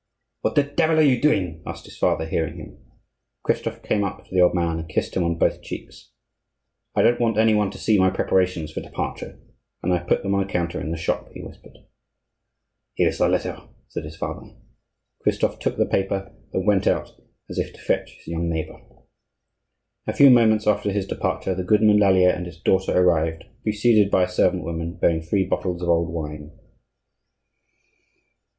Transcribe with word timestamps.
"What 0.41 0.55
the 0.55 0.63
devil 0.63 0.97
are 0.97 1.03
you 1.03 1.21
doing?" 1.21 1.61
asked 1.63 1.85
his 1.85 1.95
father, 1.95 2.25
hearing 2.25 2.57
him. 2.57 2.79
Christophe 3.43 3.83
came 3.83 4.03
up 4.03 4.25
to 4.25 4.33
the 4.33 4.41
old 4.41 4.55
man 4.55 4.79
and 4.79 4.89
kissed 4.89 5.15
him 5.15 5.23
on 5.23 5.35
both 5.37 5.61
cheeks. 5.61 6.09
"I 6.95 7.03
don't 7.03 7.19
want 7.19 7.37
any 7.37 7.53
one 7.53 7.69
to 7.69 7.77
see 7.77 7.99
my 7.99 8.09
preparations 8.09 8.71
for 8.71 8.81
departure, 8.81 9.39
and 9.83 9.93
I 9.93 9.99
have 9.99 10.07
put 10.07 10.23
them 10.23 10.33
on 10.33 10.43
a 10.43 10.47
counter 10.47 10.81
in 10.81 10.89
the 10.89 10.97
shop," 10.97 11.29
he 11.33 11.43
whispered. 11.43 11.77
"Here 12.95 13.09
is 13.09 13.19
the 13.19 13.29
letter," 13.29 13.61
said 13.89 14.03
his 14.05 14.15
father. 14.15 14.51
Christophe 15.21 15.59
took 15.59 15.77
the 15.77 15.85
paper 15.85 16.31
and 16.51 16.65
went 16.65 16.87
out 16.87 17.11
as 17.47 17.59
if 17.59 17.71
to 17.71 17.79
fetch 17.79 18.09
his 18.11 18.27
young 18.27 18.49
neighbor. 18.49 18.81
A 20.07 20.13
few 20.13 20.31
moments 20.31 20.65
after 20.65 20.91
his 20.91 21.05
departure 21.05 21.53
the 21.53 21.63
goodman 21.63 21.99
Lallier 21.99 22.31
and 22.35 22.47
his 22.47 22.59
daughter 22.59 22.97
arrived, 22.99 23.43
preceded 23.61 24.09
by 24.09 24.23
a 24.23 24.27
servant 24.27 24.63
woman, 24.63 24.95
bearing 24.95 25.21
three 25.21 25.45
bottles 25.45 25.83
of 25.83 25.89
old 25.89 26.09
wine. 26.09 26.53